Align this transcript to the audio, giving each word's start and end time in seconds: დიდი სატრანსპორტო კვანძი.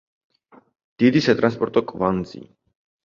დიდი 1.03 1.23
სატრანსპორტო 1.27 1.85
კვანძი. 1.93 2.43